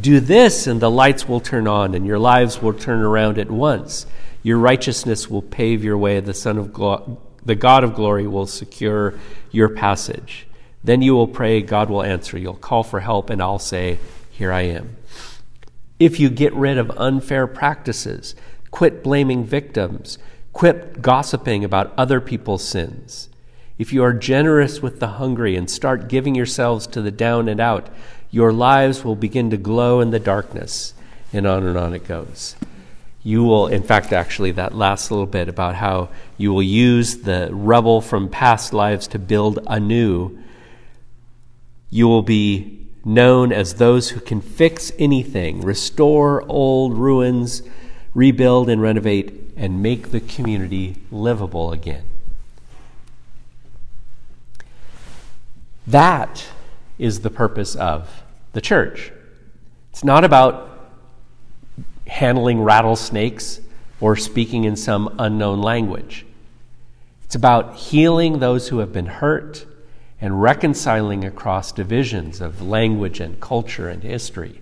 do 0.00 0.20
this, 0.20 0.66
and 0.66 0.80
the 0.80 0.90
lights 0.90 1.28
will 1.28 1.40
turn 1.40 1.68
on, 1.68 1.94
and 1.94 2.06
your 2.06 2.18
lives 2.18 2.60
will 2.60 2.72
turn 2.72 3.00
around 3.00 3.38
at 3.38 3.50
once. 3.50 4.06
Your 4.42 4.58
righteousness 4.58 5.30
will 5.30 5.42
pave 5.42 5.84
your 5.84 5.96
way. 5.96 6.20
The 6.20 6.34
Son 6.34 6.58
of 6.58 6.72
Glo- 6.72 7.18
the 7.44 7.54
God 7.54 7.84
of 7.84 7.94
glory 7.94 8.26
will 8.26 8.46
secure 8.46 9.14
your 9.50 9.68
passage. 9.68 10.46
Then 10.82 11.00
you 11.00 11.14
will 11.14 11.28
pray, 11.28 11.62
God 11.62 11.90
will 11.90 12.02
answer. 12.02 12.36
You'll 12.36 12.54
call 12.54 12.82
for 12.82 13.00
help, 13.00 13.30
and 13.30 13.40
I'll 13.40 13.58
say, 13.58 13.98
Here 14.30 14.52
I 14.52 14.62
am. 14.62 14.96
If 16.00 16.18
you 16.18 16.28
get 16.28 16.52
rid 16.54 16.76
of 16.76 16.90
unfair 16.98 17.46
practices, 17.46 18.34
quit 18.74 19.04
blaming 19.04 19.44
victims, 19.44 20.18
quit 20.52 21.00
gossiping 21.00 21.62
about 21.62 21.94
other 21.96 22.20
people's 22.20 22.66
sins, 22.66 23.28
if 23.78 23.92
you 23.92 24.02
are 24.02 24.12
generous 24.12 24.82
with 24.82 24.98
the 24.98 25.06
hungry 25.06 25.54
and 25.54 25.70
start 25.70 26.08
giving 26.08 26.34
yourselves 26.34 26.88
to 26.88 27.00
the 27.00 27.12
down 27.12 27.48
and 27.48 27.60
out, 27.60 27.88
your 28.32 28.52
lives 28.52 29.04
will 29.04 29.14
begin 29.14 29.48
to 29.48 29.56
glow 29.56 30.00
in 30.00 30.10
the 30.10 30.18
darkness. 30.18 30.92
And 31.32 31.46
on 31.46 31.64
and 31.64 31.78
on 31.78 31.94
it 31.94 32.08
goes. 32.08 32.56
You 33.22 33.44
will, 33.44 33.68
in 33.68 33.84
fact, 33.84 34.12
actually, 34.12 34.50
that 34.52 34.74
last 34.74 35.08
little 35.08 35.26
bit 35.26 35.48
about 35.48 35.76
how 35.76 36.08
you 36.36 36.52
will 36.52 36.60
use 36.60 37.18
the 37.18 37.50
rubble 37.52 38.00
from 38.00 38.28
past 38.28 38.72
lives 38.72 39.06
to 39.08 39.20
build 39.20 39.60
anew. 39.68 40.36
You 41.90 42.08
will 42.08 42.22
be 42.22 42.88
known 43.04 43.52
as 43.52 43.74
those 43.74 44.10
who 44.10 44.18
can 44.18 44.40
fix 44.40 44.90
anything, 44.98 45.60
restore 45.60 46.42
old 46.48 46.98
ruins, 46.98 47.62
rebuild 48.14 48.68
and 48.68 48.80
renovate, 48.80 49.52
and 49.56 49.82
make 49.82 50.10
the 50.10 50.20
community 50.20 50.96
livable 51.10 51.72
again. 51.72 52.04
That 55.86 56.46
is 56.98 57.20
the 57.20 57.30
purpose 57.30 57.74
of 57.74 58.22
the 58.52 58.60
church. 58.60 59.12
It's 59.90 60.04
not 60.04 60.24
about 60.24 60.70
handling 62.06 62.62
rattlesnakes 62.62 63.60
or 64.00 64.16
speaking 64.16 64.64
in 64.64 64.76
some 64.76 65.14
unknown 65.18 65.60
language. 65.60 66.24
It's 67.24 67.34
about 67.34 67.76
healing 67.76 68.38
those 68.38 68.68
who 68.68 68.78
have 68.78 68.92
been 68.92 69.06
hurt 69.06 69.66
and 70.20 70.40
reconciling 70.40 71.24
across 71.24 71.72
divisions 71.72 72.40
of 72.40 72.62
language 72.62 73.20
and 73.20 73.40
culture 73.40 73.88
and 73.88 74.02
history. 74.02 74.60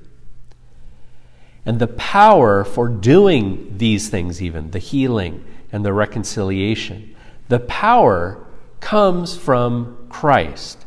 And 1.65 1.79
the 1.79 1.87
power 1.87 2.65
for 2.65 2.89
doing 2.89 3.75
these 3.79 4.09
things, 4.09 4.43
even 4.43 4.73
the 4.73 4.79
healing 4.79 5.45
and 5.71 5.85
the 5.85 5.93
reconciliation, 5.93 7.15
the 7.49 7.61
power 7.61 8.45
comes 8.81 9.37
from 9.37 10.07
Christ. 10.09 10.85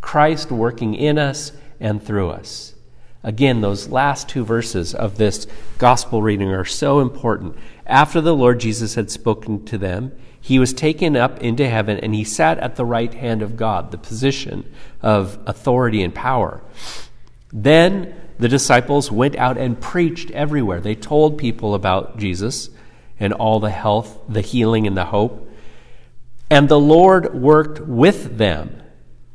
Christ 0.00 0.50
working 0.50 0.94
in 0.94 1.18
us 1.18 1.52
and 1.78 2.02
through 2.02 2.30
us. 2.30 2.74
Again, 3.22 3.60
those 3.60 3.88
last 3.88 4.28
two 4.28 4.44
verses 4.44 4.94
of 4.94 5.18
this 5.18 5.46
gospel 5.78 6.22
reading 6.22 6.48
are 6.48 6.64
so 6.64 7.00
important. 7.00 7.56
After 7.86 8.20
the 8.20 8.34
Lord 8.34 8.60
Jesus 8.60 8.94
had 8.94 9.10
spoken 9.10 9.64
to 9.66 9.76
them, 9.76 10.12
he 10.40 10.58
was 10.58 10.72
taken 10.72 11.16
up 11.16 11.38
into 11.40 11.68
heaven 11.68 11.98
and 11.98 12.14
he 12.14 12.24
sat 12.24 12.58
at 12.58 12.76
the 12.76 12.84
right 12.84 13.12
hand 13.12 13.42
of 13.42 13.56
God, 13.56 13.90
the 13.90 13.98
position 13.98 14.72
of 15.02 15.38
authority 15.46 16.02
and 16.02 16.14
power. 16.14 16.62
Then 17.52 18.14
the 18.40 18.48
disciples 18.48 19.10
went 19.10 19.36
out 19.36 19.58
and 19.58 19.78
preached 19.78 20.30
everywhere. 20.30 20.80
They 20.80 20.94
told 20.94 21.36
people 21.36 21.74
about 21.74 22.16
Jesus 22.16 22.70
and 23.18 23.34
all 23.34 23.60
the 23.60 23.70
health, 23.70 24.18
the 24.30 24.40
healing, 24.40 24.86
and 24.86 24.96
the 24.96 25.04
hope. 25.04 25.46
And 26.48 26.66
the 26.68 26.80
Lord 26.80 27.34
worked 27.34 27.80
with 27.80 28.38
them 28.38 28.82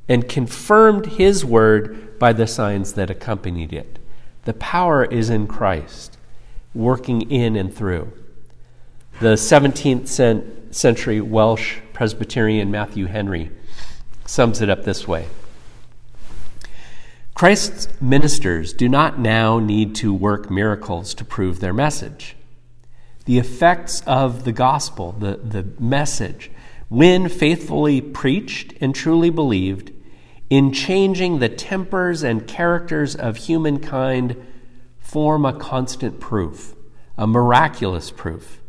and 0.09 0.27
confirmed 0.27 1.05
his 1.05 1.45
word 1.45 2.17
by 2.17 2.33
the 2.33 2.47
signs 2.47 2.93
that 2.93 3.11
accompanied 3.11 3.73
it. 3.73 3.99
The 4.45 4.55
power 4.55 5.05
is 5.05 5.29
in 5.29 5.45
Christ, 5.45 6.17
working 6.73 7.29
in 7.29 7.55
and 7.55 7.73
through. 7.73 8.11
The 9.19 9.35
17th 9.35 10.73
century 10.73 11.21
Welsh 11.21 11.77
Presbyterian 11.93 12.71
Matthew 12.71 13.05
Henry 13.05 13.51
sums 14.25 14.61
it 14.61 14.69
up 14.69 14.83
this 14.83 15.07
way 15.07 15.27
Christ's 17.35 17.89
ministers 17.99 18.71
do 18.71 18.87
not 18.87 19.19
now 19.19 19.59
need 19.59 19.93
to 19.95 20.13
work 20.13 20.49
miracles 20.49 21.13
to 21.15 21.25
prove 21.25 21.59
their 21.59 21.73
message. 21.73 22.37
The 23.25 23.39
effects 23.39 24.01
of 24.07 24.45
the 24.45 24.53
gospel, 24.53 25.11
the, 25.11 25.35
the 25.43 25.67
message, 25.77 26.49
when 26.87 27.27
faithfully 27.27 27.99
preached 27.99 28.73
and 28.79 28.95
truly 28.95 29.29
believed, 29.29 29.91
in 30.49 30.71
changing 30.71 31.39
the 31.39 31.49
tempers 31.49 32.23
and 32.23 32.47
characters 32.47 33.17
of 33.17 33.35
humankind, 33.35 34.41
form 34.97 35.43
a 35.43 35.51
constant 35.51 36.21
proof, 36.21 36.73
a 37.17 37.27
miraculous 37.27 38.11
proof, 38.11 38.61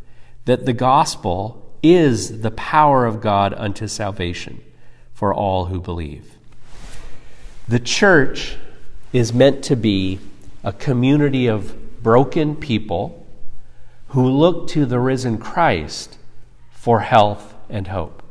that 0.44 0.66
the 0.66 0.72
gospel 0.72 1.78
is 1.84 2.40
the 2.40 2.50
power 2.50 3.06
of 3.06 3.20
God 3.20 3.54
unto 3.56 3.86
salvation 3.86 4.60
for 5.14 5.32
all 5.32 5.66
who 5.66 5.80
believe. 5.80 6.35
The 7.68 7.80
church 7.80 8.56
is 9.12 9.32
meant 9.32 9.64
to 9.64 9.76
be 9.76 10.20
a 10.62 10.72
community 10.72 11.48
of 11.48 12.02
broken 12.02 12.54
people 12.54 13.26
who 14.08 14.28
look 14.28 14.68
to 14.68 14.86
the 14.86 15.00
risen 15.00 15.38
Christ 15.38 16.18
for 16.70 17.00
health 17.00 17.54
and 17.68 17.88
hope. 17.88 18.22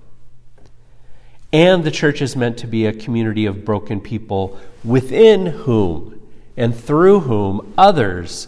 And 1.51 1.83
the 1.83 1.91
church 1.91 2.21
is 2.21 2.35
meant 2.35 2.57
to 2.59 2.67
be 2.67 2.85
a 2.85 2.93
community 2.93 3.45
of 3.45 3.65
broken 3.65 3.99
people 3.99 4.57
within 4.83 5.45
whom 5.45 6.21
and 6.55 6.73
through 6.73 7.21
whom 7.21 7.73
others 7.77 8.47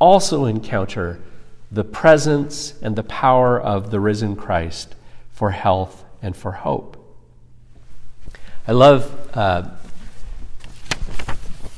also 0.00 0.46
encounter 0.46 1.20
the 1.70 1.84
presence 1.84 2.74
and 2.82 2.96
the 2.96 3.04
power 3.04 3.60
of 3.60 3.90
the 3.92 4.00
risen 4.00 4.34
Christ 4.34 4.96
for 5.30 5.50
health 5.50 6.04
and 6.20 6.36
for 6.36 6.52
hope. 6.52 6.96
I 8.66 8.72
love 8.72 9.30
uh, 9.34 9.70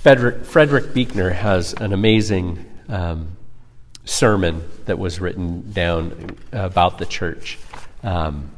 Frederick, 0.07 0.45
Frederick 0.45 1.11
has 1.33 1.73
an 1.73 1.93
amazing 1.93 2.65
um, 2.89 3.37
sermon 4.05 4.63
that 4.85 5.01
was 5.01 5.21
written 5.21 5.73
down 5.73 6.37
about 6.53 6.99
the 6.99 7.07
church. 7.07 7.59
Um, 8.05 8.53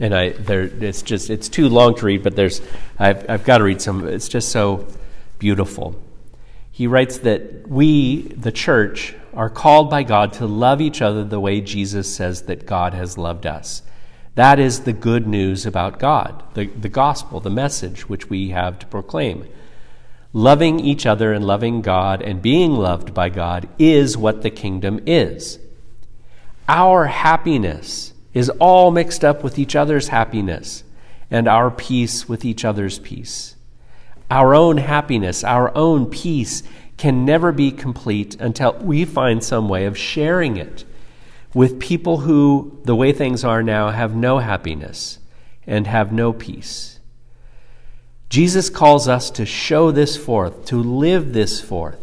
and 0.00 0.12
I 0.12 0.30
there 0.30 0.62
it's 0.62 1.02
just 1.02 1.30
it's 1.30 1.48
too 1.48 1.68
long 1.68 1.94
to 1.94 2.06
read, 2.06 2.24
but 2.24 2.34
there's 2.34 2.60
I've 2.98 3.30
I've 3.30 3.44
got 3.44 3.58
to 3.58 3.64
read 3.64 3.80
some. 3.80 4.08
It's 4.08 4.26
just 4.26 4.48
so 4.48 4.88
beautiful. 5.38 5.94
He 6.72 6.88
writes 6.88 7.18
that 7.18 7.68
we, 7.68 8.22
the 8.22 8.50
church, 8.50 9.14
are 9.34 9.50
called 9.50 9.88
by 9.90 10.02
God 10.02 10.32
to 10.34 10.46
love 10.46 10.80
each 10.80 11.00
other 11.00 11.22
the 11.22 11.38
way 11.38 11.60
Jesus 11.60 12.12
says 12.12 12.42
that 12.42 12.66
God 12.66 12.94
has 12.94 13.16
loved 13.16 13.46
us. 13.46 13.82
That 14.34 14.58
is 14.58 14.80
the 14.80 14.92
good 14.92 15.28
news 15.28 15.66
about 15.66 16.00
God, 16.00 16.42
the, 16.54 16.66
the 16.66 16.88
gospel, 16.88 17.38
the 17.38 17.48
message 17.48 18.08
which 18.08 18.28
we 18.28 18.48
have 18.48 18.80
to 18.80 18.86
proclaim. 18.86 19.46
Loving 20.32 20.78
each 20.80 21.06
other 21.06 21.32
and 21.32 21.44
loving 21.44 21.80
God 21.80 22.20
and 22.20 22.42
being 22.42 22.72
loved 22.72 23.14
by 23.14 23.28
God 23.30 23.68
is 23.78 24.16
what 24.16 24.42
the 24.42 24.50
kingdom 24.50 25.00
is. 25.06 25.58
Our 26.68 27.06
happiness 27.06 28.12
is 28.34 28.50
all 28.50 28.90
mixed 28.90 29.24
up 29.24 29.42
with 29.42 29.58
each 29.58 29.74
other's 29.74 30.08
happiness 30.08 30.84
and 31.30 31.48
our 31.48 31.70
peace 31.70 32.28
with 32.28 32.44
each 32.44 32.64
other's 32.64 32.98
peace. 32.98 33.56
Our 34.30 34.54
own 34.54 34.76
happiness, 34.76 35.44
our 35.44 35.74
own 35.76 36.06
peace 36.06 36.62
can 36.98 37.24
never 37.24 37.52
be 37.52 37.70
complete 37.70 38.38
until 38.38 38.74
we 38.74 39.06
find 39.06 39.42
some 39.42 39.68
way 39.68 39.86
of 39.86 39.96
sharing 39.96 40.58
it 40.58 40.84
with 41.54 41.80
people 41.80 42.18
who, 42.18 42.78
the 42.84 42.94
way 42.94 43.12
things 43.12 43.44
are 43.44 43.62
now, 43.62 43.90
have 43.90 44.14
no 44.14 44.38
happiness 44.38 45.18
and 45.66 45.86
have 45.86 46.12
no 46.12 46.32
peace. 46.32 46.97
Jesus 48.28 48.68
calls 48.68 49.08
us 49.08 49.30
to 49.30 49.46
show 49.46 49.90
this 49.90 50.16
forth, 50.16 50.66
to 50.66 50.82
live 50.82 51.32
this 51.32 51.60
forth. 51.60 51.98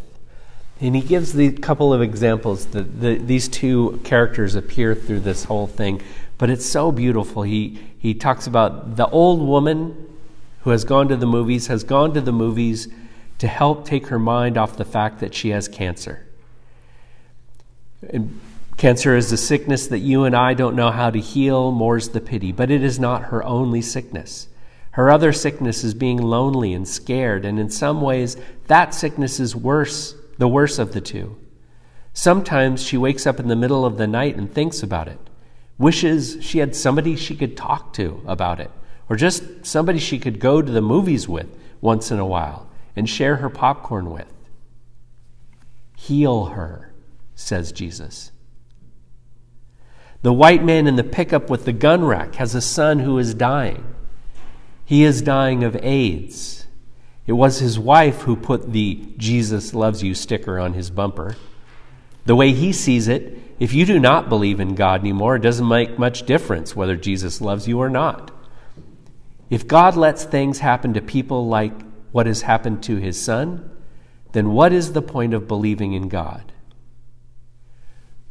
And 0.81 0.95
he 0.95 1.01
gives 1.01 1.33
the 1.33 1.51
couple 1.51 1.93
of 1.93 2.01
examples 2.01 2.67
that 2.67 2.99
the, 2.99 3.15
these 3.15 3.47
two 3.47 4.01
characters 4.03 4.55
appear 4.55 4.93
through 4.95 5.21
this 5.21 5.45
whole 5.45 5.67
thing, 5.67 6.01
but 6.37 6.49
it's 6.49 6.65
so 6.65 6.91
beautiful. 6.91 7.43
He, 7.43 7.79
he 7.97 8.13
talks 8.13 8.47
about 8.47 8.97
the 8.97 9.07
old 9.07 9.41
woman 9.41 10.07
who 10.61 10.71
has 10.71 10.83
gone 10.83 11.07
to 11.07 11.15
the 11.15 11.27
movies, 11.27 11.67
has 11.67 11.83
gone 11.83 12.13
to 12.15 12.21
the 12.21 12.33
movies 12.33 12.87
to 13.37 13.47
help 13.47 13.85
take 13.85 14.07
her 14.07 14.19
mind 14.19 14.57
off 14.57 14.77
the 14.77 14.85
fact 14.85 15.19
that 15.19 15.33
she 15.33 15.49
has 15.49 15.67
cancer. 15.67 16.25
And 18.09 18.41
cancer 18.77 19.15
is 19.15 19.31
a 19.31 19.37
sickness 19.37 19.87
that 19.87 19.99
you 19.99 20.25
and 20.25 20.35
I 20.35 20.55
don't 20.55 20.75
know 20.75 20.91
how 20.91 21.09
to 21.09 21.19
heal, 21.19 21.71
more's 21.71 22.09
the 22.09 22.21
pity, 22.21 22.51
but 22.51 22.71
it 22.71 22.83
is 22.83 22.99
not 22.99 23.25
her 23.25 23.43
only 23.43 23.81
sickness. 23.81 24.47
Her 24.95 25.11
other 25.11 25.33
sickness 25.33 25.83
is 25.83 25.93
being 25.93 26.21
lonely 26.21 26.73
and 26.73 26.87
scared, 26.87 27.43
and 27.43 27.59
in 27.59 27.69
some 27.69 27.99
ways, 27.99 28.37
that 28.67 28.93
sickness 28.93 29.41
is 29.41 29.53
worse 29.53 30.15
the 30.37 30.47
worse 30.47 30.79
of 30.79 30.93
the 30.93 31.01
two. 31.01 31.35
Sometimes 32.13 32.81
she 32.81 32.95
wakes 32.95 33.27
up 33.27 33.37
in 33.37 33.49
the 33.49 33.57
middle 33.57 33.83
of 33.83 33.97
the 33.97 34.07
night 34.07 34.37
and 34.37 34.49
thinks 34.49 34.81
about 34.81 35.09
it, 35.09 35.19
wishes 35.77 36.37
she 36.39 36.59
had 36.59 36.77
somebody 36.77 37.17
she 37.17 37.35
could 37.35 37.57
talk 37.57 37.91
to 37.95 38.23
about 38.25 38.61
it, 38.61 38.71
or 39.09 39.17
just 39.17 39.65
somebody 39.65 39.99
she 39.99 40.17
could 40.17 40.39
go 40.39 40.61
to 40.61 40.71
the 40.71 40.81
movies 40.81 41.27
with 41.27 41.53
once 41.81 42.09
in 42.09 42.17
a 42.17 42.25
while 42.25 42.69
and 42.95 43.09
share 43.09 43.35
her 43.35 43.49
popcorn 43.49 44.09
with. 44.09 44.31
Heal 45.97 46.45
her, 46.45 46.93
says 47.35 47.73
Jesus. 47.73 48.31
The 50.21 50.31
white 50.31 50.63
man 50.63 50.87
in 50.87 50.95
the 50.95 51.03
pickup 51.03 51.49
with 51.49 51.65
the 51.65 51.73
gun 51.73 52.05
rack 52.05 52.35
has 52.35 52.55
a 52.55 52.61
son 52.61 52.99
who 52.99 53.17
is 53.17 53.33
dying. 53.33 53.83
He 54.85 55.03
is 55.03 55.21
dying 55.21 55.63
of 55.63 55.75
AIDS. 55.83 56.67
It 57.25 57.33
was 57.33 57.59
his 57.59 57.79
wife 57.79 58.21
who 58.21 58.35
put 58.35 58.71
the 58.71 59.07
Jesus 59.17 59.73
loves 59.73 60.03
you 60.03 60.13
sticker 60.13 60.59
on 60.59 60.73
his 60.73 60.91
bumper. 60.91 61.35
The 62.25 62.35
way 62.35 62.53
he 62.53 62.71
sees 62.71 63.07
it, 63.07 63.39
if 63.59 63.73
you 63.73 63.85
do 63.85 63.99
not 63.99 64.29
believe 64.29 64.59
in 64.59 64.75
God 64.75 65.01
anymore, 65.01 65.35
it 65.35 65.41
doesn't 65.41 65.67
make 65.67 65.97
much 65.97 66.25
difference 66.25 66.75
whether 66.75 66.95
Jesus 66.95 67.41
loves 67.41 67.67
you 67.67 67.79
or 67.79 67.89
not. 67.89 68.31
If 69.49 69.67
God 69.67 69.95
lets 69.95 70.23
things 70.23 70.59
happen 70.59 70.93
to 70.93 71.01
people 71.01 71.47
like 71.47 71.73
what 72.11 72.27
has 72.27 72.43
happened 72.43 72.83
to 72.83 72.97
his 72.97 73.19
son, 73.19 73.69
then 74.33 74.51
what 74.51 74.73
is 74.73 74.93
the 74.93 75.01
point 75.01 75.33
of 75.33 75.47
believing 75.47 75.93
in 75.93 76.09
God? 76.09 76.51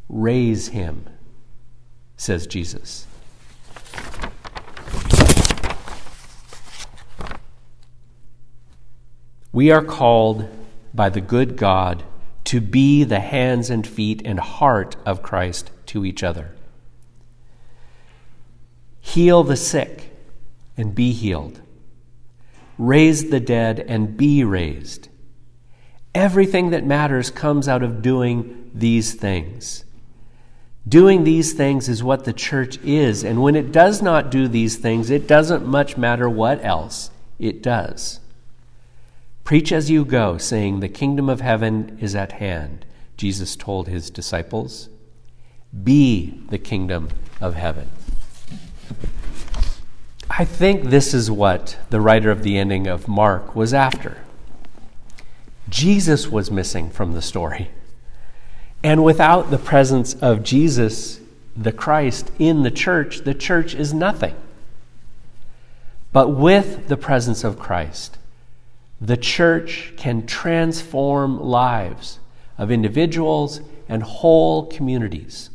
Raise 0.07 0.69
him, 0.69 1.09
says 2.15 2.47
Jesus. 2.47 3.07
We 9.55 9.71
are 9.71 9.85
called 9.85 10.49
by 10.93 11.07
the 11.07 11.21
good 11.21 11.55
God 11.55 12.03
to 12.43 12.59
be 12.59 13.05
the 13.05 13.21
hands 13.21 13.69
and 13.69 13.87
feet 13.87 14.21
and 14.25 14.37
heart 14.37 14.97
of 15.05 15.21
Christ 15.21 15.71
to 15.85 16.03
each 16.03 16.23
other. 16.23 16.53
Heal 18.99 19.45
the 19.45 19.55
sick 19.55 20.11
and 20.75 20.93
be 20.93 21.13
healed. 21.13 21.61
Raise 22.77 23.29
the 23.29 23.39
dead 23.39 23.79
and 23.79 24.17
be 24.17 24.43
raised. 24.43 25.07
Everything 26.13 26.71
that 26.71 26.85
matters 26.85 27.31
comes 27.31 27.69
out 27.69 27.81
of 27.81 28.01
doing 28.01 28.71
these 28.73 29.13
things. 29.13 29.85
Doing 30.85 31.23
these 31.23 31.53
things 31.53 31.87
is 31.87 32.03
what 32.03 32.25
the 32.25 32.33
church 32.33 32.77
is, 32.79 33.23
and 33.23 33.41
when 33.41 33.55
it 33.55 33.71
does 33.71 34.01
not 34.01 34.29
do 34.29 34.49
these 34.49 34.75
things, 34.75 35.09
it 35.09 35.29
doesn't 35.29 35.65
much 35.65 35.95
matter 35.95 36.29
what 36.29 36.61
else 36.61 37.09
it 37.39 37.63
does. 37.63 38.19
Preach 39.45 39.71
as 39.71 39.91
you 39.91 40.03
go, 40.05 40.39
saying, 40.39 40.79
The 40.79 40.89
kingdom 40.89 41.29
of 41.29 41.39
heaven 41.39 41.99
is 42.01 42.15
at 42.15 42.33
hand, 42.33 42.83
Jesus 43.15 43.55
told 43.55 43.87
his 43.87 44.09
disciples. 44.09 44.89
Be 45.83 46.41
the 46.49 46.57
kingdom 46.57 47.09
of 47.39 47.53
heaven. 47.53 47.89
I 50.31 50.45
think 50.45 50.85
this 50.85 51.13
is 51.13 51.29
what 51.29 51.77
the 51.91 52.01
writer 52.01 52.31
of 52.31 52.41
the 52.41 52.57
ending 52.57 52.87
of 52.87 53.07
Mark 53.07 53.55
was 53.55 53.71
after. 53.71 54.17
Jesus 55.69 56.27
was 56.27 56.49
missing 56.49 56.89
from 56.89 57.13
the 57.13 57.21
story. 57.21 57.69
And 58.83 59.03
without 59.03 59.51
the 59.51 59.59
presence 59.59 60.15
of 60.15 60.41
Jesus, 60.41 61.19
the 61.55 61.71
Christ, 61.71 62.31
in 62.39 62.63
the 62.63 62.71
church, 62.71 63.19
the 63.19 63.35
church 63.35 63.75
is 63.75 63.93
nothing. 63.93 64.35
But 66.11 66.29
with 66.29 66.87
the 66.87 66.97
presence 66.97 67.43
of 67.43 67.59
Christ, 67.59 68.17
the 68.99 69.17
church 69.17 69.93
can 69.97 70.25
transform 70.25 71.39
lives 71.39 72.19
of 72.57 72.71
individuals 72.71 73.61
and 73.89 74.01
whole 74.01 74.65
communities. 74.67 75.49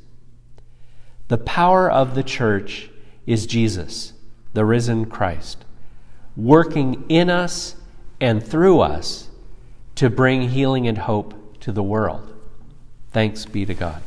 The 1.29 1.38
power 1.38 1.90
of 1.90 2.14
the 2.14 2.22
church 2.22 2.90
is 3.26 3.46
Jesus 3.46 4.12
the 4.53 4.64
risen 4.64 5.07
Christ, 5.07 5.64
working 6.37 7.05
in 7.09 7.31
us 7.31 7.76
and 8.20 8.42
through 8.42 8.81
us 8.81 9.29
to 9.94 10.11
bring 10.11 10.48
healing 10.48 10.88
and 10.88 10.98
hope 10.98 11.61
to 11.61 11.72
the 11.72 11.83
world. 11.83 12.35
Thanks 13.12 13.44
be 13.46 13.64
to 13.66 13.74
God. 13.74 14.03